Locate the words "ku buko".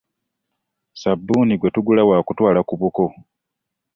2.67-3.05